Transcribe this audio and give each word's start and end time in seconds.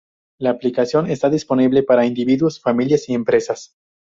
La 0.39 0.49
aplicación 0.49 1.11
está 1.11 1.29
disponible 1.29 1.83
para 1.83 2.07
individuos, 2.07 2.59
familias 2.59 3.07
y 3.07 3.13
empresas. 3.13 3.75